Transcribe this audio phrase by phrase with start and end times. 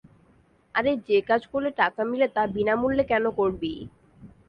[0.75, 3.73] আরে যে কাজ করলে টাকা মিলে তা বিনামূল্যে কেনো করবি?